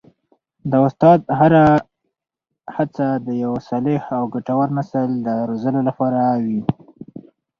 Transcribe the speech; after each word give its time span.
د 0.71 0.73
استاد 0.87 1.19
هره 1.39 1.65
هڅه 2.75 3.07
د 3.25 3.27
یو 3.43 3.53
صالح 3.67 4.03
او 4.17 4.23
ګټور 4.33 4.67
نسل 4.77 5.09
د 5.25 5.27
روزلو 5.49 5.81
لپاره 5.89 6.21
وي. 6.45 6.61